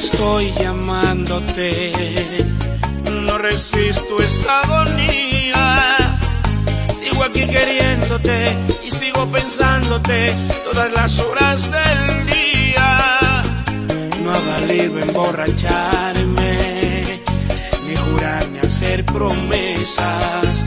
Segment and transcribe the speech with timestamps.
[0.00, 1.92] estoy llamándote.
[3.26, 6.18] No resisto esta agonía.
[6.98, 10.34] Sigo aquí queriéndote y sigo pensándote
[10.64, 13.42] todas las horas del día.
[14.22, 17.20] No ha valido emborracharme
[17.86, 20.64] ni jurarme hacer promesas.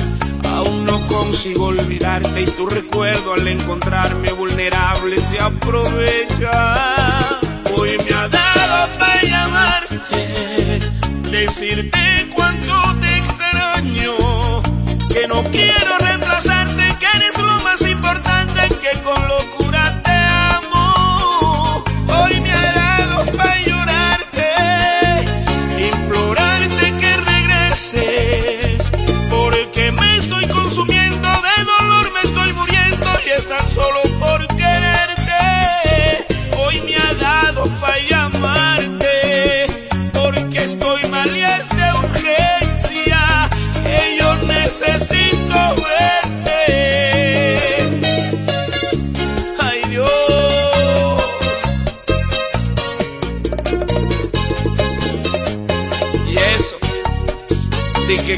[0.47, 6.51] Aún no consigo olvidarte y tu recuerdo al encontrarme vulnerable se aprovecha.
[7.75, 8.27] Hoy me ha
[11.45, 12.82] decirte cuánto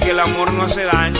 [0.06, 1.20] que el amor no hace daño.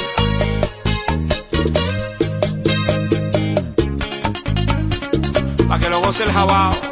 [5.68, 6.85] Pa' que lo goce el jabao.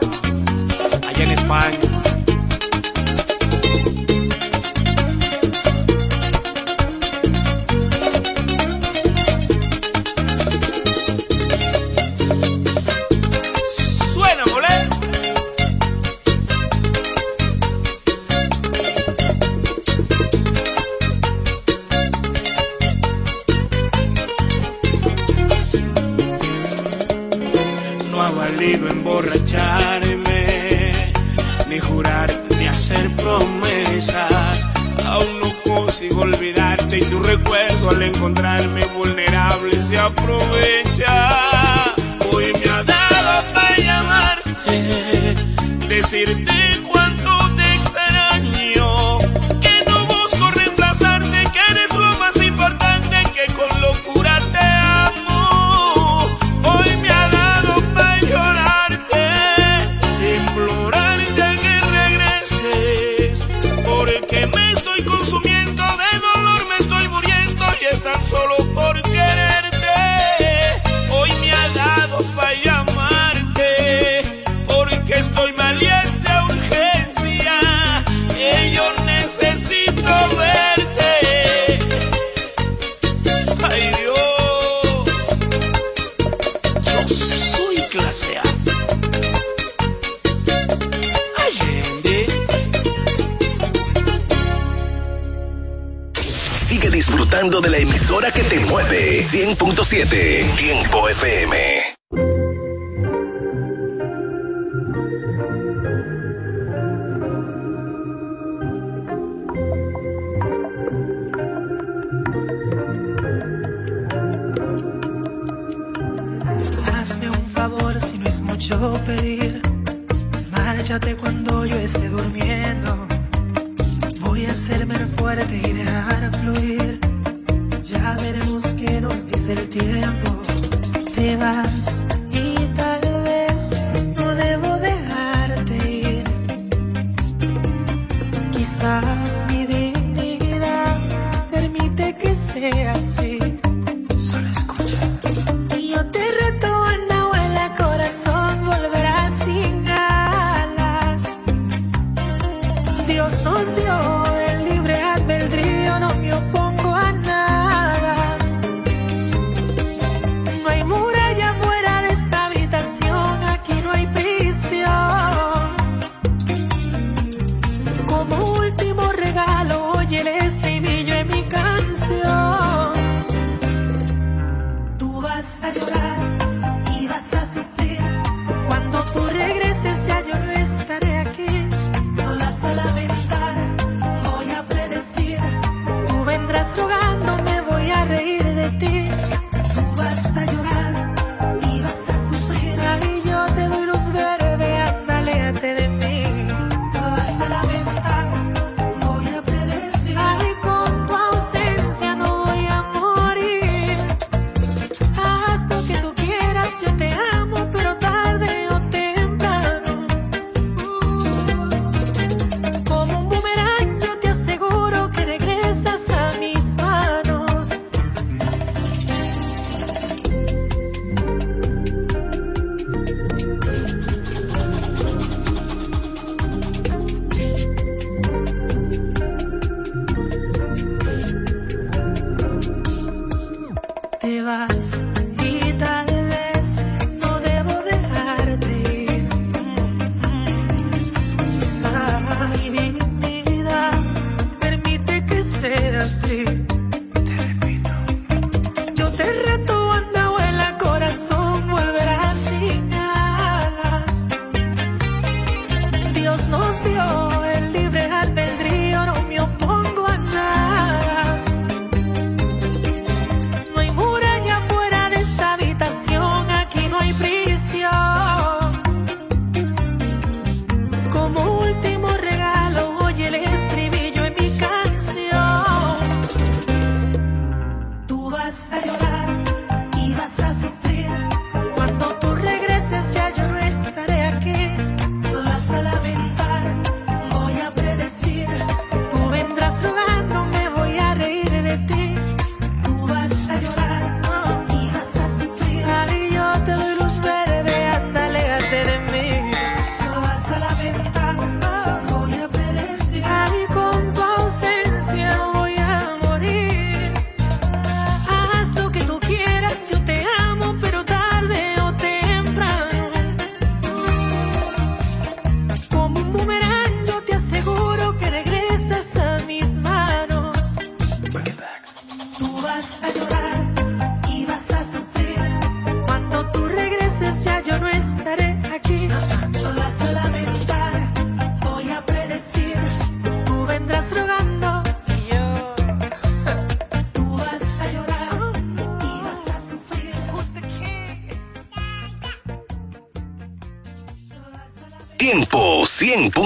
[98.14, 99.24] emisora que te mueve.
[99.24, 100.56] 100.7.
[100.56, 101.93] Tiempo FM.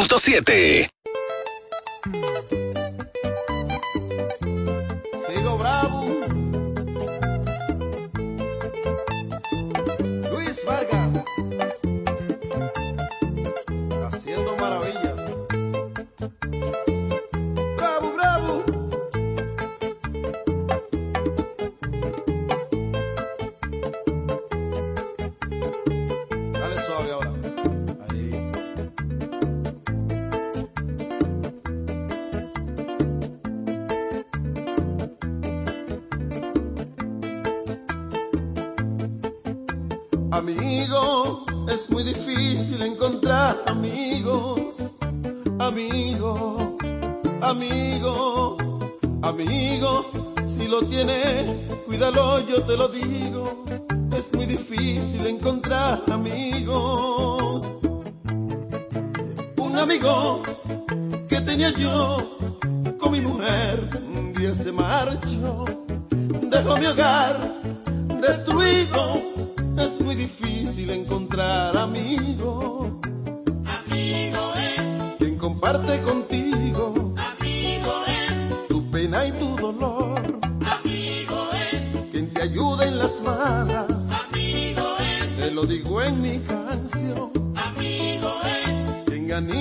[0.08, 0.97] 100.7.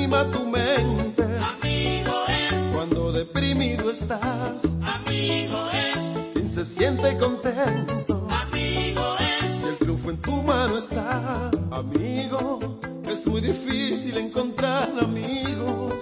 [0.06, 1.24] anima tu mente.
[1.24, 2.74] Amigo es.
[2.74, 4.78] Cuando deprimido estás.
[4.82, 6.32] Amigo es.
[6.32, 8.26] Quien se siente contento.
[8.30, 9.60] Amigo es.
[9.62, 11.50] Si el triunfo en tu mano está.
[11.72, 12.78] Amigo,
[13.10, 15.94] es muy difícil encontrar amigos.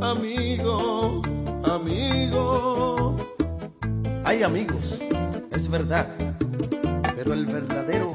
[0.00, 1.22] Amigo,
[1.64, 3.16] amigo.
[4.24, 4.98] Hay amigos,
[5.50, 6.08] es verdad.
[7.16, 8.12] Pero el verdadero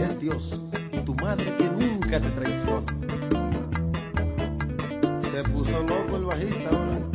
[0.00, 0.60] es Dios,
[1.04, 3.03] tu madre que nunca te traiciona.
[5.34, 7.13] Se puso loco el bajista ahora.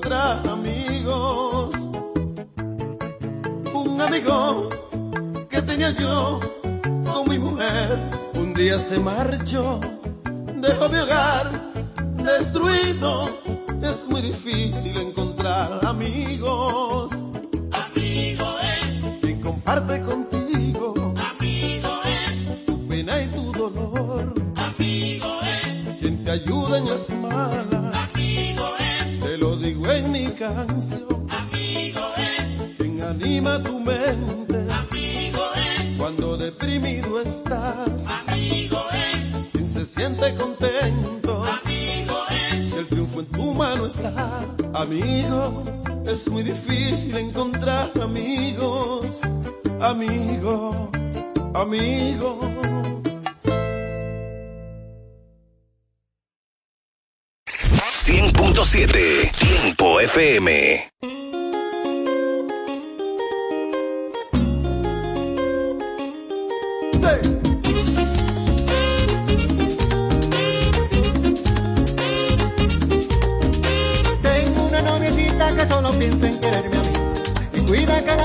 [0.00, 1.74] encontrar amigos.
[3.74, 4.68] Un amigo
[5.48, 6.40] que tenía yo
[7.04, 7.98] con mi mujer,
[8.34, 9.78] un día se marchó,
[10.56, 11.50] dejó mi hogar
[12.16, 13.39] destruido
[46.28, 46.69] with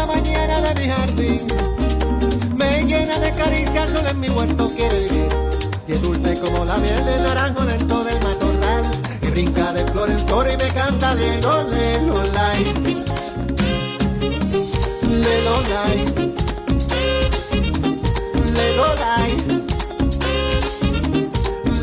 [0.08, 1.48] mañana de mi jardín
[2.56, 5.28] me llena de caricias, solo en mi huerto quiere vivir.
[5.88, 8.84] Y es dulce como la miel de naranjo dentro del matorral,
[9.22, 12.64] y brinca de flor en flor y me canta le lole lolai.
[15.24, 16.06] Le lolai.
[18.56, 19.32] Le lolai.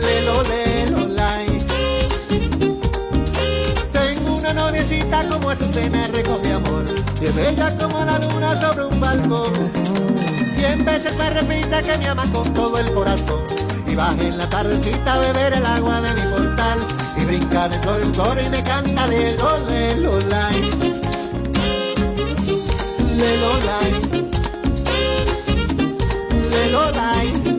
[0.00, 1.46] Le lole lolai.
[3.92, 8.60] Tengo una noviecita como eso se me recoge amor y es bella como la luna
[8.60, 9.52] sobre un balcón.
[10.56, 13.38] Cien veces me repite que me ama con todo el corazón.
[13.86, 16.80] Y baje en la tardecita a beber el agua de mi portal.
[17.16, 20.62] Y brinca de flor en flor y me canta lelo, lelo, lai.
[23.16, 23.92] Lelo, lai.
[26.50, 27.51] Lelo, lai.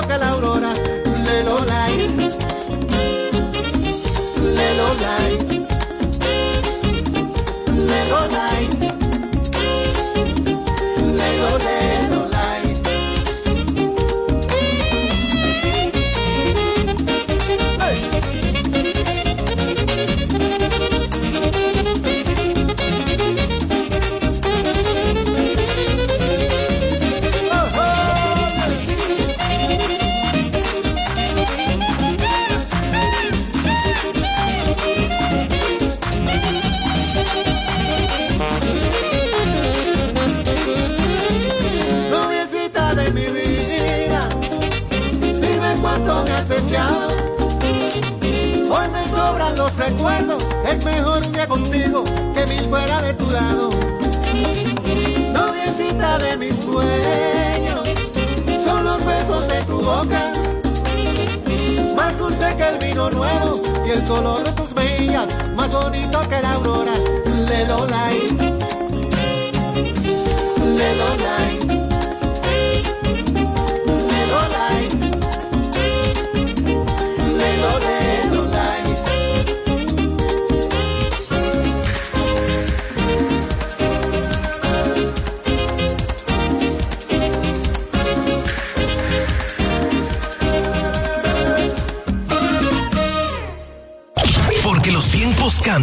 [0.00, 0.41] Que la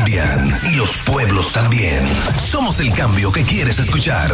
[0.10, 2.04] y los pueblos también.
[2.40, 4.32] Somos el cambio que quieres escuchar.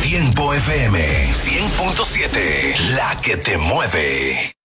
[0.00, 4.55] Tiempo FM 100.7, la que te mueve.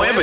[0.00, 0.22] However,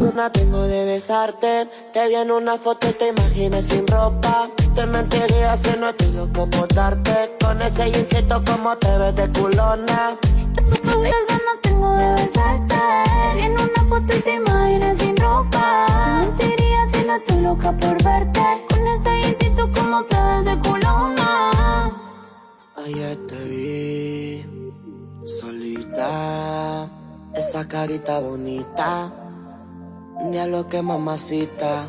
[0.00, 1.68] una tengo de besarte.
[1.92, 4.50] Te vi en una foto y te imaginas sin ropa.
[4.74, 7.36] Te mentiría si no estoy loco por darte.
[7.40, 10.16] Con ese insecto como te ves de culona.
[10.54, 12.74] No tengo de besarte.
[13.38, 15.86] En una foto y te imaginas sin ropa.
[16.36, 18.42] Te mentiría si no estoy loca por verte.
[18.68, 21.92] Con ese insecto como te ves de culona.
[22.76, 24.46] Ayer te vi
[25.26, 26.88] solita.
[27.38, 29.12] Esa carita bonita.
[30.24, 31.86] Ni a lo que mamacita.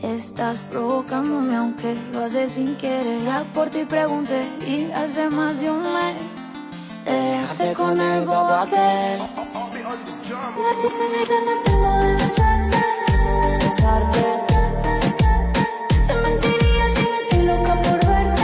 [0.00, 3.20] Estás provocándome aunque lo haces sin querer.
[3.22, 6.32] Ya por ti pregunté y hace más de un mes
[7.04, 9.18] te dejaste con el bobo aquel.
[9.18, 9.28] No
[11.64, 12.80] tengo de besarte,
[13.60, 14.24] besarte.
[16.06, 18.42] Te mentiría si me estoy loca por verte.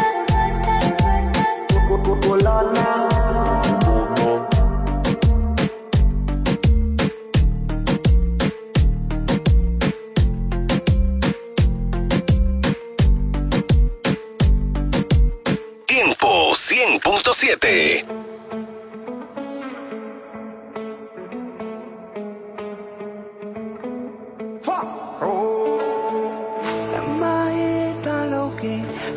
[17.01, 18.19] 100.7.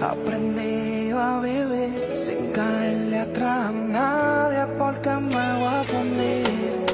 [0.02, 6.91] Aprendí a vivir sin caerle atrás a nadie porque me voy a fundir.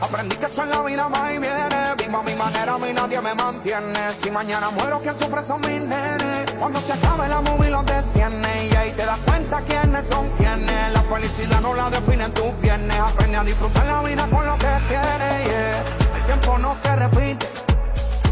[0.00, 1.94] Aprendí que eso en la vida más y viene.
[1.96, 4.00] Vivo a mi manera, a mí nadie me mantiene.
[4.20, 6.50] Si mañana muero, quien sufre son mis nenes.
[6.58, 8.68] Cuando se acabe la movie los desciende.
[8.70, 10.92] Y ahí te das cuenta quiénes son quienes.
[10.92, 12.98] La felicidad no la definen tus viernes.
[12.98, 15.76] Aprende a disfrutar la vida con lo que tienes.
[16.16, 17.46] El tiempo no se repite.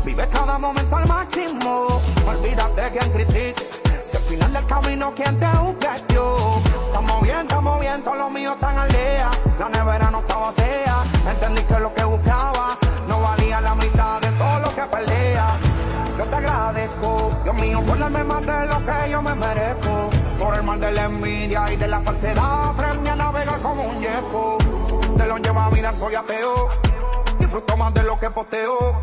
[0.04, 2.02] Vive cada momento al máximo.
[2.26, 3.70] Olvídate quien critique.
[4.02, 8.18] Si al final del camino quien te juzga es Dios Estamos bien, estamos bien, todos
[8.18, 9.31] los míos están al día.
[9.61, 10.96] La nevera no está vacía,
[11.31, 12.76] entendí que lo que buscaba
[13.07, 15.57] no valía la mitad de todo lo que perdía.
[16.18, 20.11] Yo te agradezco, Dios mío, por darme más de lo que yo me merezco.
[20.40, 24.00] Por el mal de la envidia y de la falsedad, aprendí a navegar como un
[24.00, 24.59] yeco.
[25.16, 26.70] Te lo lleva a vida, soy ateo.
[27.38, 29.00] Disfruto más de lo que posteo.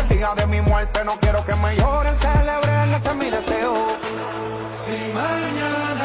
[0.00, 3.74] El día de mi muerte no quiero que me lloren, celebren, ese es mi deseo.
[4.86, 5.95] Si mañana.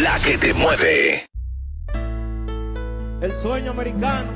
[0.00, 1.26] la que te mueve.
[3.20, 4.30] El sueño americano,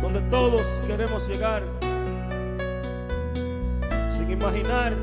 [0.00, 1.64] donde todos queremos llegar,
[4.16, 4.94] sin imaginar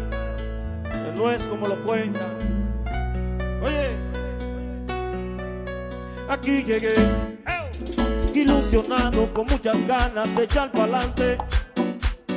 [0.83, 2.85] que no es como lo cuentan.
[3.61, 3.89] Oye,
[6.29, 6.93] aquí llegué,
[8.33, 11.37] ilusionado con muchas ganas de echar para adelante,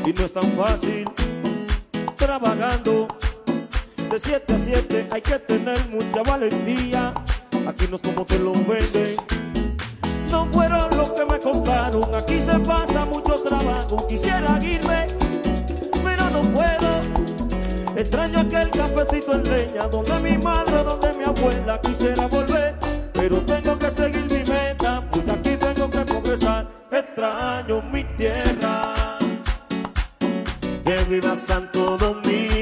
[0.04, 1.08] y no es tan fácil,
[2.16, 3.06] trabajando
[4.12, 7.14] de 7 a 7 hay que tener mucha valentía.
[7.66, 9.16] Aquí no es como te lo venden.
[10.30, 12.14] No fueron los que me compraron.
[12.14, 14.06] aquí se pasa mucho trabajo.
[14.06, 15.06] Quisiera irme,
[16.04, 17.96] pero no puedo.
[17.96, 21.80] Extraño aquel cafecito en leña, donde mi madre, donde mi abuela.
[21.80, 22.74] Quisiera volver,
[23.14, 26.68] pero tengo que seguir mi meta, porque aquí tengo que confesar.
[26.90, 28.92] Extraño mi tierra.
[30.84, 32.61] Que viva Santo Domingo.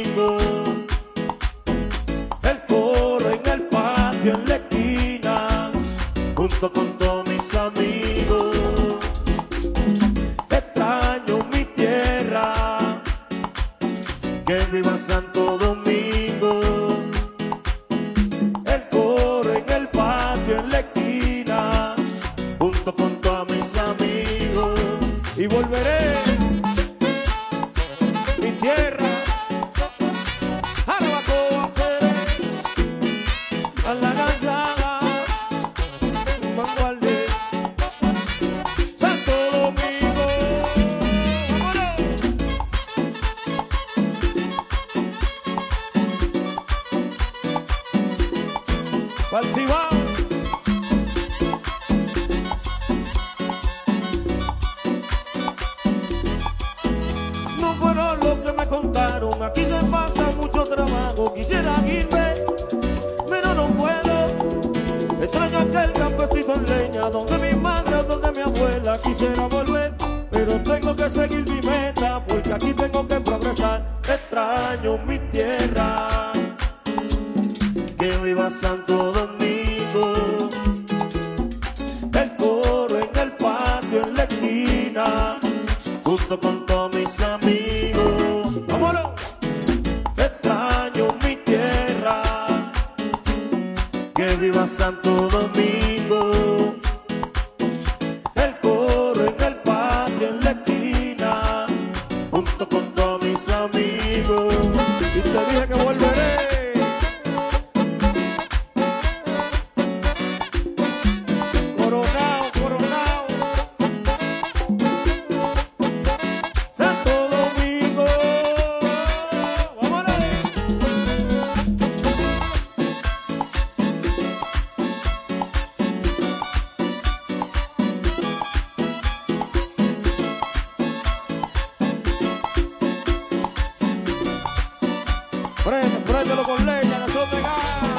[135.78, 137.89] En un nuevo amor no tiene ningún lugar.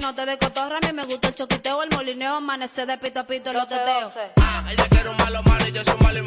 [0.00, 3.20] no te de cotorra, a mí me gusta el choquiteo, el molineo, amanecer de pito
[3.20, 4.14] a pito, los teteos.
[4.36, 6.25] Ah, ella quiere un malo malo y yo soy malo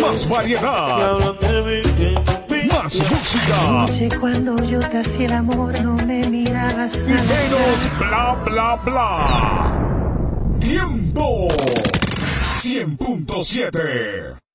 [0.00, 1.34] Más variedad.
[2.72, 3.86] Más música.
[7.06, 10.58] Y menos bla bla bla.
[10.60, 11.48] Tiempo
[12.62, 14.45] 100.7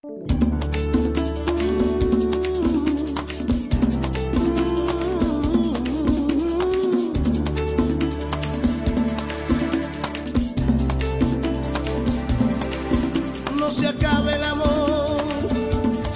[13.71, 15.23] se acabe el amor,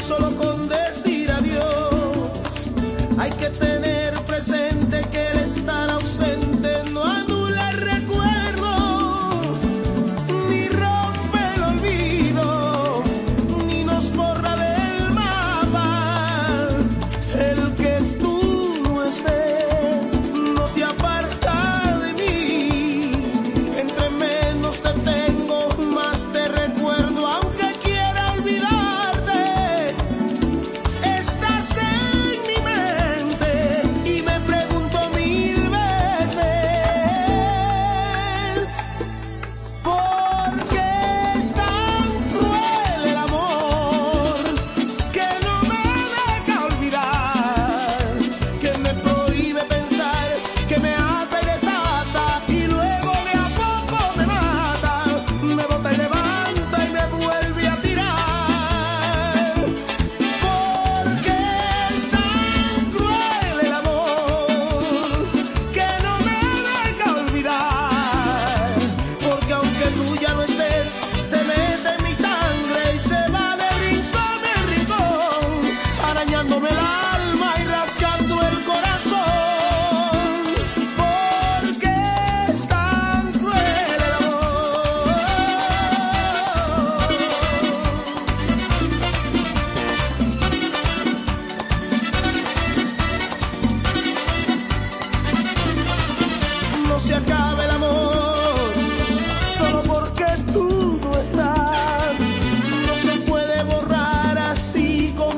[0.05, 2.29] solo con decir adiós.
[3.17, 6.44] Hay que tener presente que el estar ausente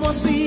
[0.09, 0.46] así.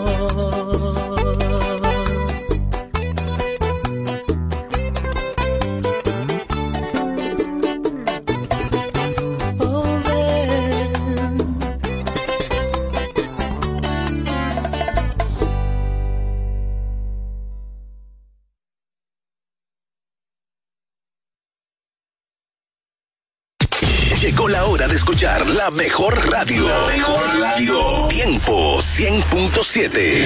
[29.89, 30.20] 100.7.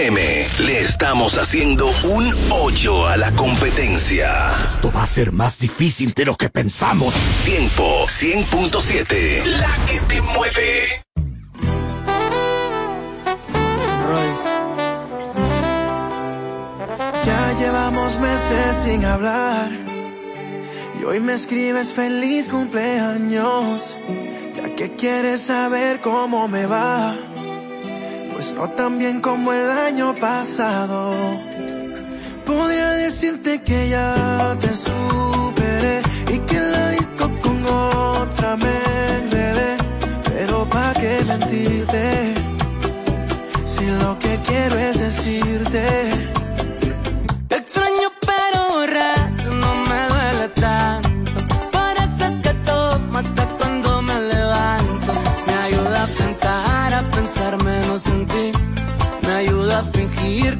[0.00, 4.50] FM le estamos haciendo un hoyo a la competencia.
[4.64, 7.12] Esto va a ser más difícil de lo que pensamos.
[7.44, 11.02] Tiempo 100.7, la que te mueve.
[17.26, 19.70] Ya llevamos meses sin hablar
[20.98, 23.98] y hoy me escribes feliz cumpleaños.
[24.56, 27.14] Ya que quieres saber cómo me va,
[28.60, 31.14] no tan bien como el año pasado.
[32.44, 36.02] Podría decirte que ya te superé
[36.34, 38.76] y que la disco con otra me
[39.18, 39.78] enredé,
[40.24, 42.34] pero pa' qué mentirte
[43.64, 46.30] si lo que quiero es decirte.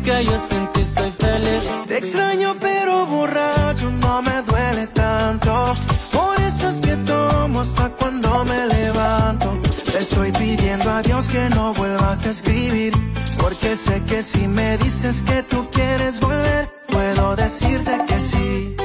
[0.02, 5.74] Que yo sin ti soy feliz Te extraño pero borracho no me duele tanto.
[6.12, 9.58] Por eso es que tomo hasta cuando me levanto.
[9.92, 12.92] Te estoy pidiendo a Dios que no vuelvas a escribir.
[13.38, 18.76] Porque sé que si me dices que tú quieres volver, puedo decirte que sí.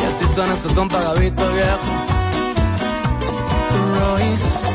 [0.00, 1.92] Y así suena su compa Gabito viejo
[3.98, 4.67] Royce.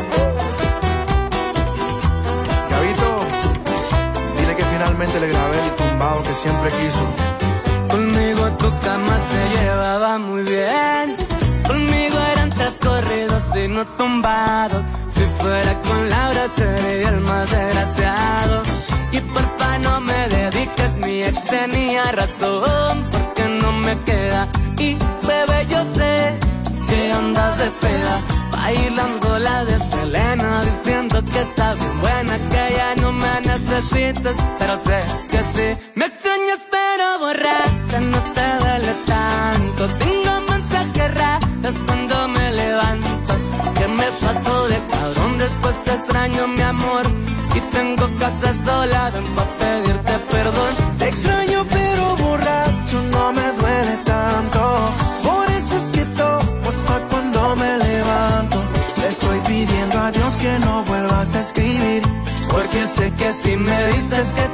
[5.04, 7.06] Le grabé el tumbao que siempre quiso.
[7.89, 11.18] Conmigo tu cama se llevaba muy bien.
[11.68, 14.84] Conmigo eran tres corridos y no tumbados.
[15.08, 18.64] Si fuera con Laura sería el más desgraciado.
[19.12, 23.06] Y porfa no me dediques, mi ex tenía razón.
[23.12, 24.47] Porque no me queda.
[24.80, 24.97] Y
[25.28, 26.39] bebé, yo sé
[26.88, 28.22] que andas de peda.
[28.51, 32.72] Bailando la de Selena, diciendo que está bien buena, que
[33.54, 34.99] necesitas, pero sé
[35.30, 35.68] que sí.
[35.95, 39.82] Me extrañas pero borracha, no te duele tanto.
[39.99, 43.34] Tengo mensajes raros cuando me levanto.
[43.78, 45.38] ¿Qué me pasó de cabrón?
[45.38, 47.04] Después te extraño mi amor.
[47.56, 49.53] Y tengo casa sola, ven pa'
[63.34, 64.53] si me dices que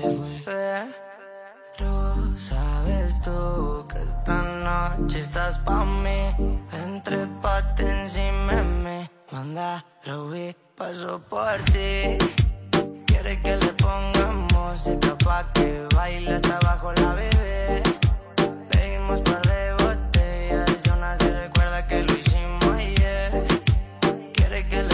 [0.00, 0.10] se
[0.44, 0.94] fue.
[1.76, 6.20] Pero sabes tú que esta noche estás pa' mí.
[6.84, 9.10] Entre pate encima de mí.
[9.32, 12.18] Manda, Ruby, paso por ti.
[13.06, 17.82] Quiere que le ponga música pa' que baile hasta abajo la bebé.
[18.70, 23.46] Pedimos par de botellas y aún así recuerda que lo hicimos ayer.
[24.34, 24.93] Quiere que le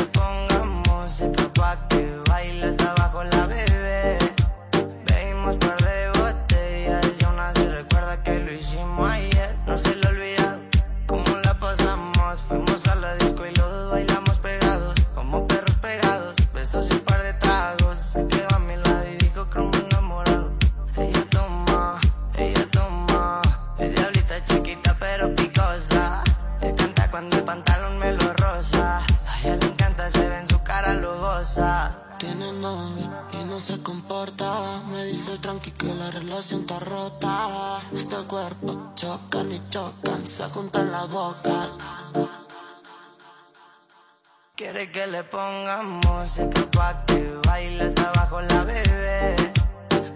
[45.01, 49.35] que le ponga música pa' que baile hasta abajo la bebé.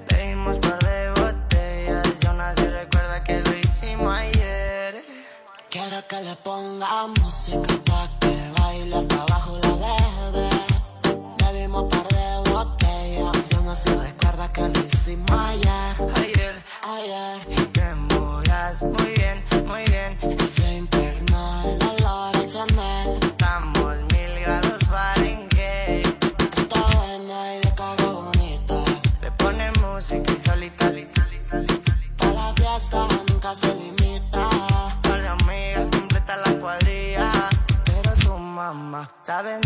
[0.09, 5.03] Bebimos par de botellas y aún así recuerda que lo hicimos ayer.
[5.71, 7.84] Quiero que le ponga música
[39.35, 39.64] ¿Saben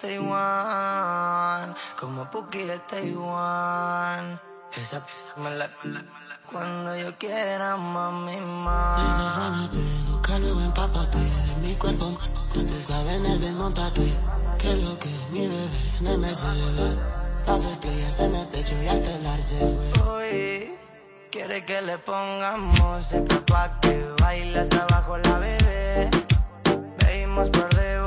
[0.00, 1.74] Taiwán.
[1.98, 4.40] Como Puki de Taiwán.
[4.76, 6.04] Esa pieza me la, la- la-
[6.50, 9.02] cuando yo quiera, mami, más.
[9.04, 9.78] Desafánate,
[10.10, 12.16] loca, luego empápate de mi cuerpo.
[12.54, 14.12] Usted sabe en el bien, montate.
[14.58, 15.68] Que lo que mi bebé
[16.00, 16.98] en el Mercedes.
[17.46, 19.92] Las estrellas en el techo y hasta el ar se fue.
[20.18, 20.74] Uy,
[21.30, 26.10] quiere que le ponga música pa' que baile hasta abajo la bebé.
[26.98, 28.00] Bebimos par de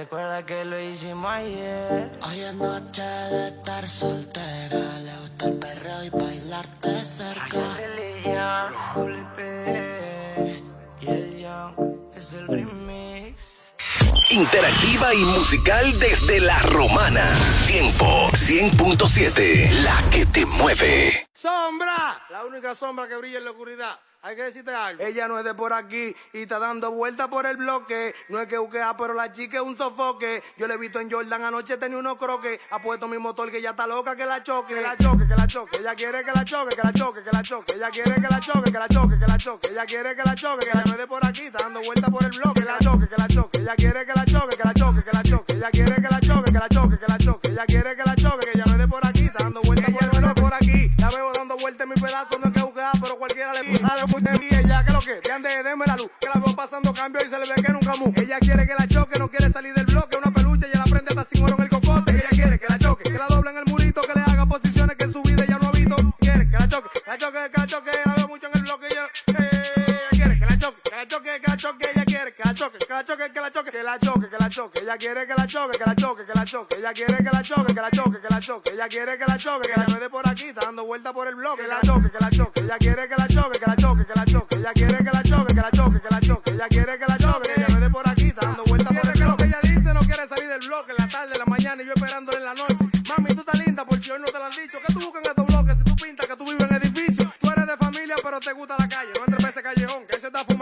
[0.00, 2.10] recuerda que lo hicimos ayer.
[2.22, 4.98] Hoy es noche de estar soltera.
[5.04, 7.58] Le gusta el perreo y bailarte cerca.
[7.76, 8.72] Religión,
[11.02, 11.74] y el Young
[12.14, 13.74] es el remix.
[14.30, 17.24] Interactiva y musical desde la romana.
[17.66, 19.70] Tiempo 100.7.
[19.82, 21.28] La que te mueve.
[21.34, 23.98] Sombra, la única sombra que brilla en la oscuridad.
[24.22, 25.02] Hay que decirte algo.
[25.02, 28.14] Ella no es de por aquí y está dando vuelta por el bloque.
[28.28, 30.42] No es que buquea, pero la chica es un sofoque.
[30.58, 32.60] Yo le he visto en Jordan anoche tenía unos croques.
[32.70, 34.74] Ha puesto mi motor que ya está loca que la choque.
[34.74, 35.78] Que la choque, que la choque.
[35.78, 37.74] Ella quiere que la choque, que la choque, que la choque.
[37.74, 39.68] Ella quiere que la choque, que la choque, que la choque.
[39.70, 42.10] Ella quiere que la choque, que la no es de por aquí, está dando vuelta
[42.10, 42.60] por el bloque.
[42.60, 43.58] Que la choque, que la choque.
[43.60, 45.54] Ella quiere que la choque, que la choque, que la choque.
[45.54, 47.48] Ella quiere que la choque, que la choque, que la choque.
[47.48, 49.86] Ella quiere que la choque, que ya no es de por aquí, está dando vuelta
[49.86, 50.19] por el bloque.
[50.54, 50.90] Aquí.
[50.98, 54.06] La veo dando vuelta en mi pedazo, no es que buquea, pero cualquiera le sabe
[54.06, 54.46] muy de mí.
[54.50, 56.10] Ella que lo que, de ande, deme la luz.
[56.20, 58.12] Que la veo pasando cambio y se le ve que nunca mu.
[58.16, 60.16] Ella quiere que la choque, no quiere salir del bloque.
[60.16, 62.12] Una peluche y la prende hasta sin oro en el cocote.
[62.12, 64.29] Ella quiere que la choque, que la doble en el murito, que le
[74.50, 74.98] choque, que la choque.
[74.98, 76.76] Ella quiere que la choque, que la choque, que la choque.
[76.76, 78.72] Ella quiere que la choque, que la choque, que la choque.
[78.72, 81.28] Ella quiere que la choque, que la es de por aquí, está dando vuelta por
[81.28, 81.62] el bloque.
[81.62, 82.60] Que la choque, que la choque.
[82.60, 84.56] Ella quiere que la choque, que la choque, que la choque.
[84.56, 86.50] Ella quiere que la choque, que la choque, que la choque.
[86.50, 89.06] Ella quiere que la choque, que ella es de por aquí, está dando vuelta por
[89.06, 89.44] el bloque.
[89.44, 91.92] Ella dice no quiere salir del bloque en la tarde, en la mañana y yo
[91.94, 92.76] esperándole en la noche.
[93.08, 94.78] Mami, tú estás linda por si hoy no te lo han dicho.
[94.84, 97.32] ¿Qué tú buscas en estos bloques si tú pintas que tú vives en edificio?
[97.40, 99.10] Tú eres de familia pero te gusta la calle.
[99.16, 100.59] No entres en ese callejón que se está fumando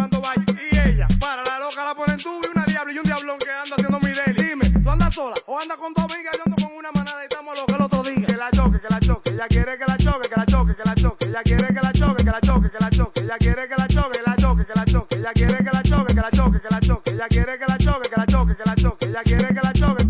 [5.19, 6.31] sola o andas con tu amiga?
[6.37, 8.27] Yo ando con una manada y estamos locos el otro día.
[8.27, 9.31] Que la choque, que la choque.
[9.31, 11.27] Ella quiere que la choque, que la choque, que la choque.
[11.27, 13.21] Ella quiere que la choque, que la choque, que la choque.
[13.21, 15.17] Ella quiere que la choque, que la choque, que la choque.
[15.17, 17.11] Ella quiere que la choque, que la choque, que la choque.
[17.11, 19.07] Ella quiere que la choque, que la choque, que la choque.
[19.09, 20.03] Ella quiere que la choque.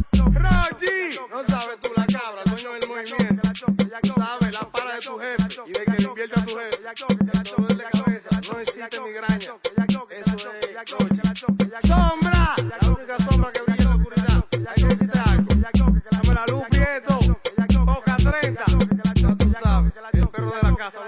[0.45, 0.97] Rochi,
[1.31, 3.49] no sabes tú la cabra, dueño del movimiento.
[3.57, 6.77] Sabes la para de tu jefe y de que le invierte a tu jefe.
[7.57, 9.53] Dolor de cabeza, no existe migraña.
[10.11, 12.28] Eso es Rochi.
[20.47, 21.01] De la casa.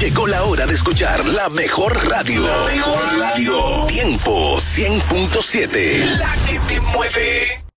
[0.00, 2.42] Llegó la hora de escuchar la mejor radio.
[2.42, 3.86] La mejor radio.
[3.86, 6.18] Tiempo 100.7.
[6.18, 7.69] La que te mueve.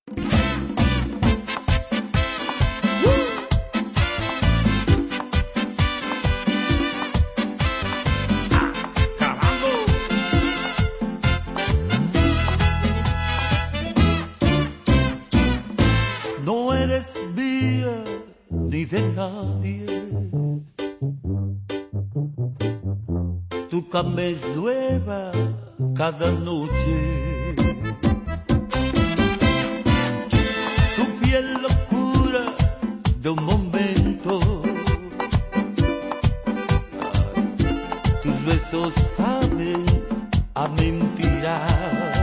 [18.85, 19.85] De nadie.
[23.69, 25.31] Tu cama nueva
[25.95, 27.55] cada noche.
[30.95, 32.45] Tu piel locura
[33.21, 34.39] de un momento.
[38.21, 39.83] Tus besos saben
[40.55, 42.22] a mentiras.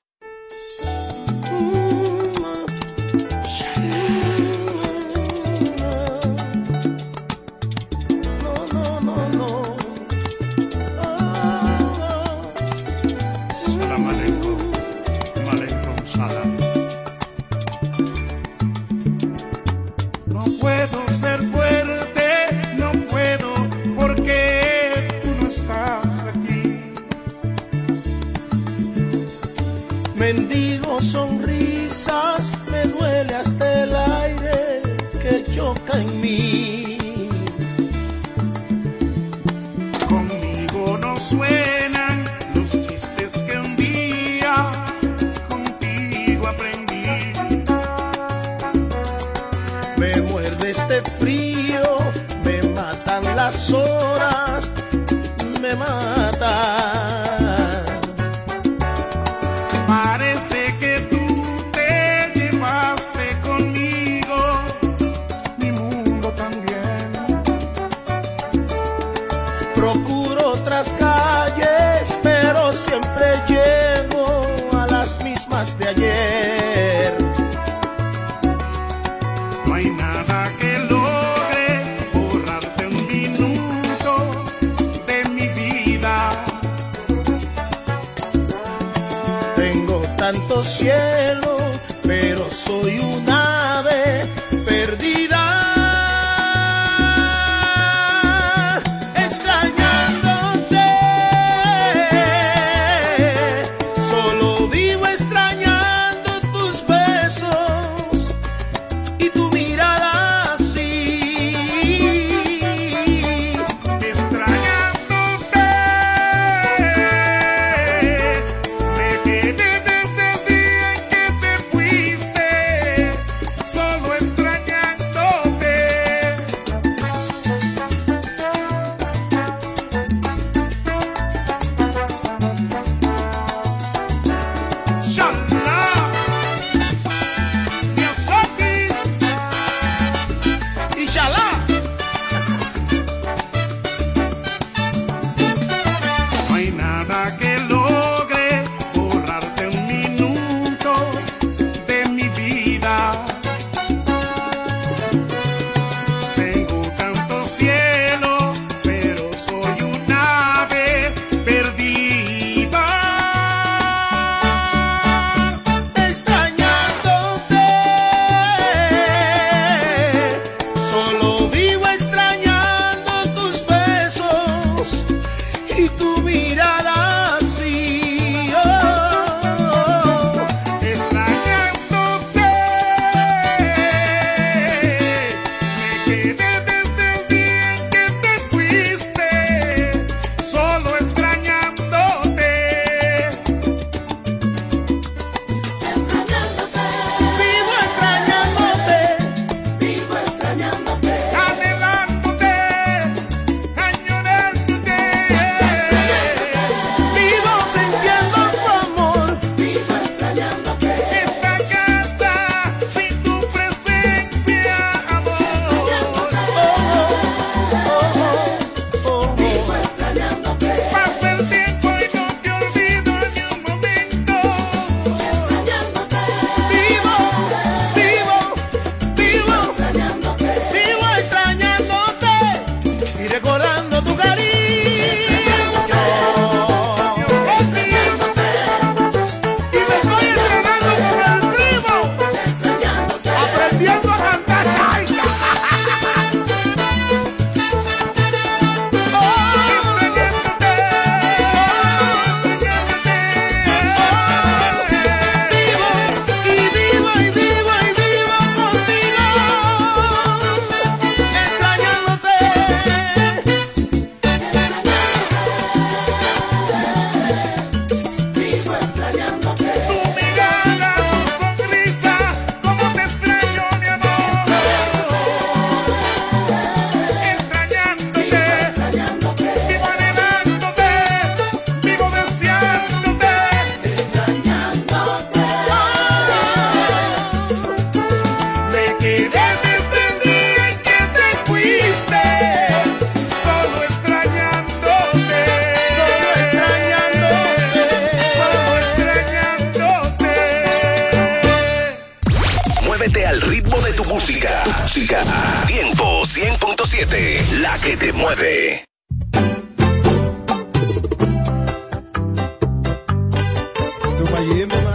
[314.42, 314.91] Tu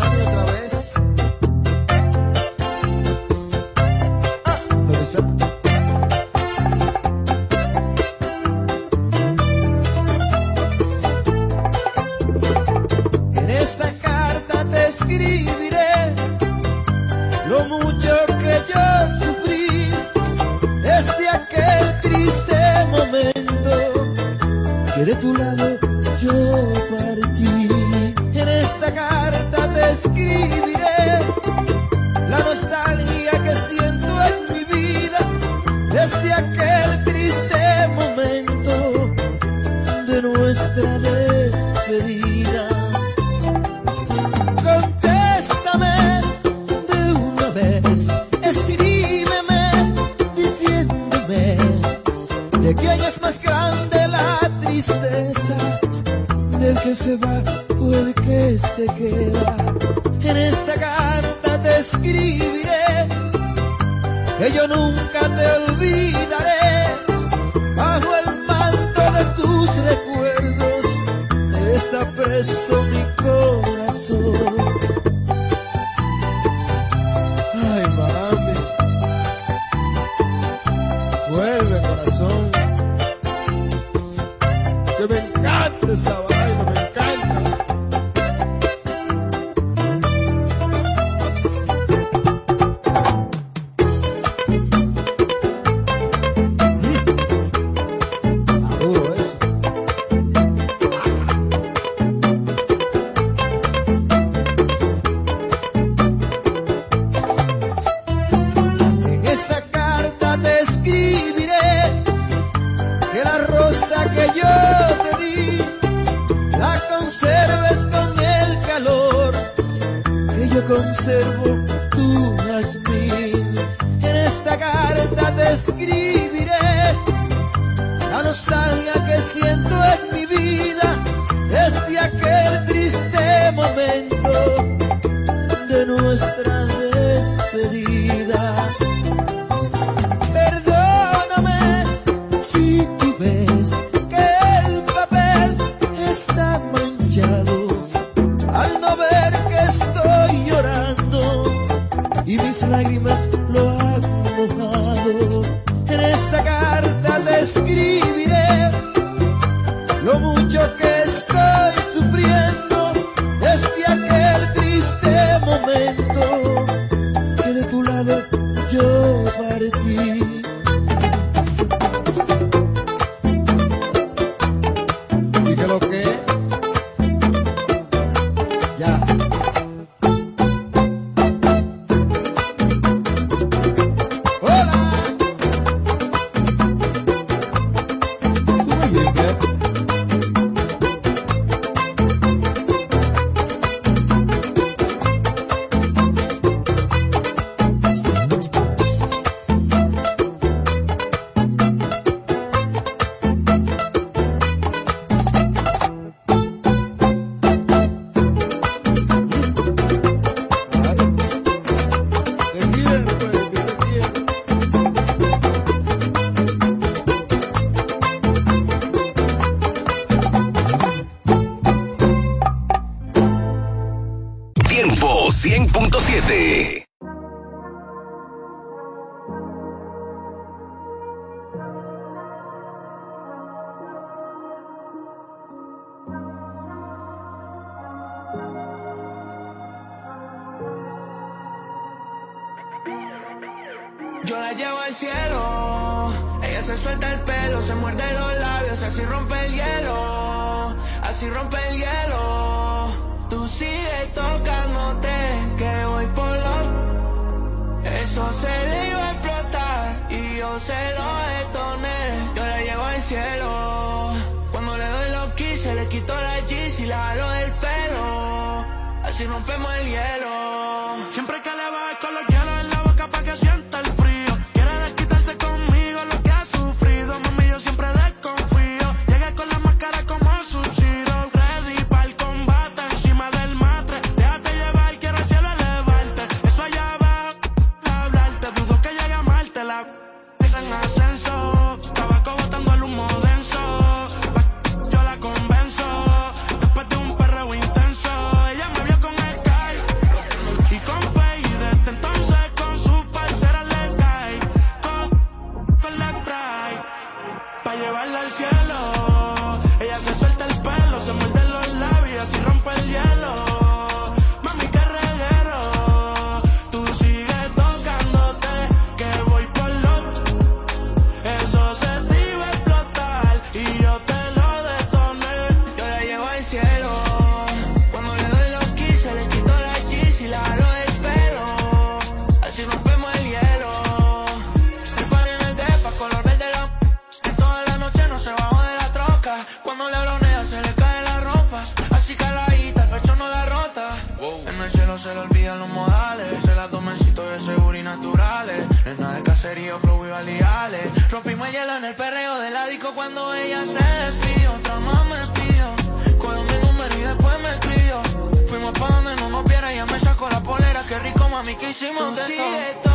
[353.46, 354.54] ella se despidió.
[354.54, 356.18] Otra más me pidió.
[356.18, 358.02] Cogió mi número y después me escribió.
[358.48, 360.84] Fuimos pa' donde no nos viera, ella me sacó la polera.
[360.88, 362.87] Qué rico, mami, que hicimos de todo.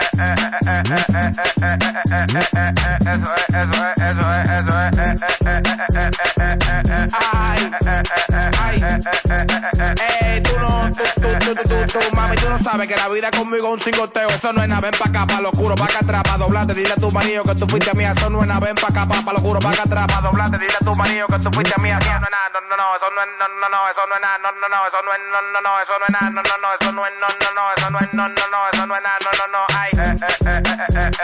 [7.31, 7.71] Ay,
[8.59, 8.83] ay,
[10.11, 11.03] eh, tú no, tú,
[11.53, 14.29] tú, tú, tú, mami, tú no sabes que la vida conmigo es un cingoteo.
[14.29, 16.91] Eso no es nada, ven pa' acá, pa' lo oscuro, pa' acá atrás, pa' dile
[16.91, 18.11] a tu marido que tú fuiste mía.
[18.15, 20.73] Eso no es nada, ven pa' acá, pa', lo oscuro, pa' acá atrás, pa' dile
[20.73, 21.97] a tu marido que tú fuiste mía.
[22.01, 24.21] Eso no es nada, no, no, no, eso no es, no, no, eso no es
[24.21, 26.41] nada, no, no, no, eso no es, no, no, no, eso no es nada, no,
[26.41, 28.85] no, no, eso no es, no, no, no, eso no es, no, no, no, eso
[28.85, 31.19] no es nada, no, no, no, ay, eh, eh, eh, eh, eh,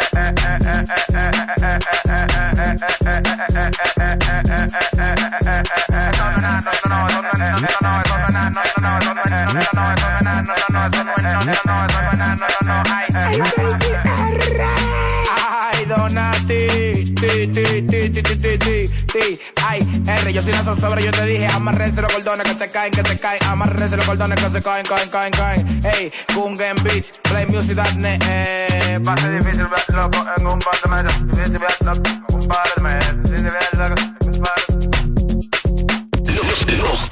[0.52, 1.26] eh, eh, eh,
[1.72, 1.76] eh,
[4.38, 5.01] eh, eh,
[15.54, 20.64] Ay, Donati, ti, ti, ti, ti, ti, ti, ti, ti, ay, R, yo soy una
[20.64, 24.06] zozobra, yo te dije, amarrense los cordones que te caen, que te caen, amarrense los
[24.06, 29.66] cordones que se caen, caen, caen, caen, hey, Kungen Beach, play music.net, eh, pase difícil
[29.66, 33.24] ver loco en un par de meses, difícil ver loco en un par de meses,
[33.24, 34.21] difícil ver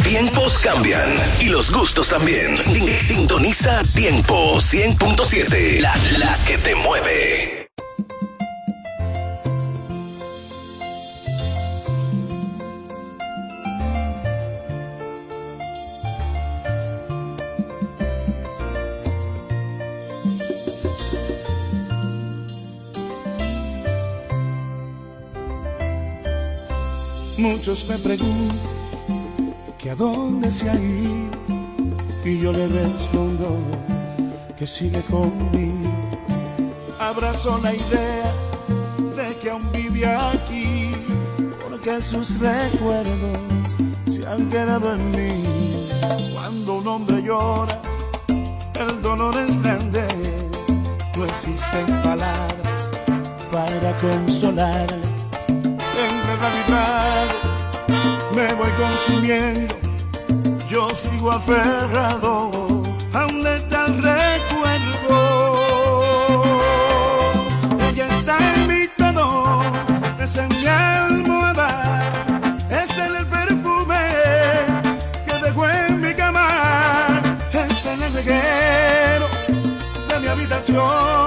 [0.10, 1.08] tiempos cambian
[1.40, 2.58] y los gustos también.
[2.58, 7.70] Sin- Sintoniza Tiempo 100.7, la, la que te mueve.
[27.38, 28.58] Muchos me preguntan
[30.00, 31.30] dónde se ha ido
[32.24, 33.58] y yo le respondo
[34.58, 35.92] que sigue conmigo.
[37.00, 38.34] Abrazo la idea
[39.18, 40.92] de que aún vive aquí
[41.62, 43.38] porque sus recuerdos
[44.08, 45.90] se han quedado en mí.
[46.34, 47.82] Cuando un hombre llora,
[48.28, 50.08] el dolor es grande,
[51.18, 52.92] no existen palabras
[53.52, 55.10] para consolarle
[56.08, 57.50] entre y trago
[58.34, 59.89] me voy consumiendo.
[60.70, 62.52] Yo sigo aferrado
[63.12, 65.56] a un letal recuerdo.
[67.90, 69.64] Ella está en mi tono,
[70.22, 72.02] es en mi almohada,
[72.70, 73.98] es en el perfume
[75.26, 77.20] que dejó en mi cama,
[77.52, 79.28] es en el reguero
[80.08, 81.19] de mi habitación,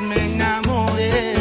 [0.00, 1.33] me enamoré.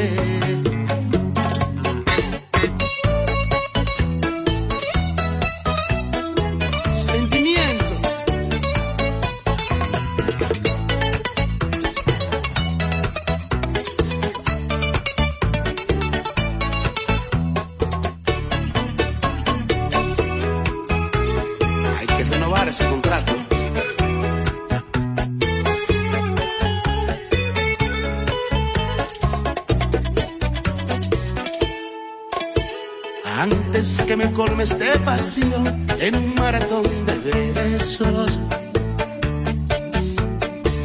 [34.34, 35.64] colme este vacío
[35.99, 38.39] en un maratón de besos.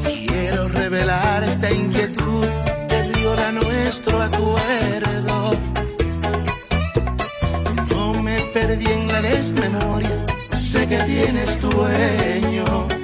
[0.04, 2.46] Quiero revelar esta inquietud
[2.88, 5.50] que viola nuestro acuerdo.
[7.90, 12.97] No me perdí en la desmemoria, sé que tienes dueño.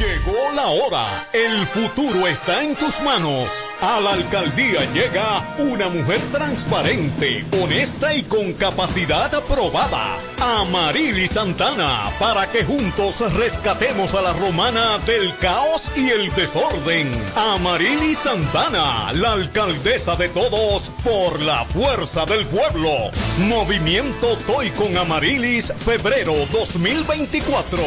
[0.02, 1.28] Llegó la hora.
[1.32, 3.52] El futuro está en tus manos.
[3.82, 10.18] A la alcaldía llega una mujer transparente, honesta y con capacidad aprobada.
[10.40, 17.12] Amarili Santana, para que juntos rescatemos a la romana del caos y el desorden.
[17.36, 22.90] Amarili Santana, la alcaldesa de todos por la fuerza del pueblo.
[23.38, 27.84] Movimiento Toy con Amarilis, febrero 2024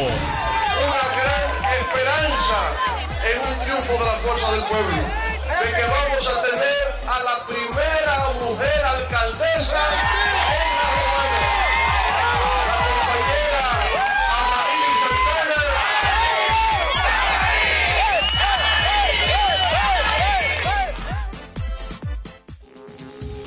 [1.73, 2.59] esperanza
[3.23, 6.75] en un triunfo de la fuerza del pueblo, de que vamos a tener
[7.07, 9.81] a la primera mujer alcaldesa
[10.55, 11.39] en la Romana,
[12.67, 13.65] la compañera.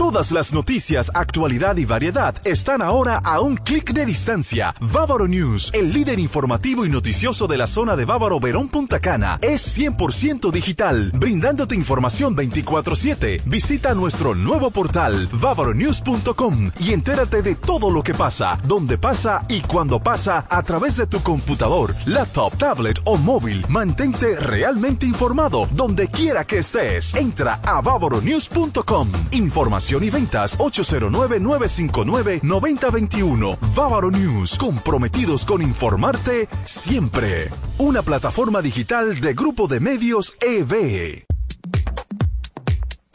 [0.00, 4.74] Todas las noticias, actualidad y variedad están ahora a un clic de distancia.
[4.80, 9.38] Bávaro News, el líder informativo y noticioso de la zona de Bávaro Verón Punta Cana,
[9.42, 13.42] es 100% digital, brindándote información 24/7.
[13.44, 19.60] Visita nuestro nuevo portal bavaronews.com y entérate de todo lo que pasa, dónde pasa y
[19.60, 23.66] cuándo pasa a través de tu computador, laptop, tablet o móvil.
[23.68, 27.14] Mantente realmente informado donde quiera que estés.
[27.16, 29.12] Entra a bavaronews.com.
[29.32, 33.58] Información y ventas 809-959-9021.
[33.74, 37.50] Bávaro News, comprometidos con informarte siempre.
[37.78, 41.29] Una plataforma digital de Grupo de Medios E EVE.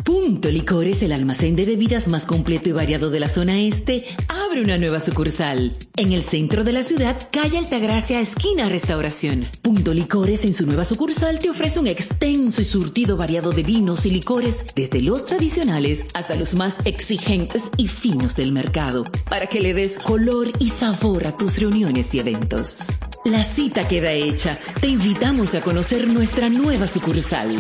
[0.06, 4.62] Punto Licores, el almacén de bebidas más completo y variado de la zona este, abre
[4.62, 5.76] una nueva sucursal.
[5.98, 9.48] En el centro de la ciudad, calle Altagracia, esquina Restauración.
[9.64, 14.06] Punto Licores en su nueva sucursal te ofrece un extenso y surtido variado de vinos
[14.06, 19.60] y licores, desde los tradicionales hasta los más exigentes y finos del mercado, para que
[19.60, 22.84] le des color y sabor a tus reuniones y eventos.
[23.26, 24.60] La cita queda hecha.
[24.80, 27.56] Te invitamos a conocer nuestra nueva sucursal.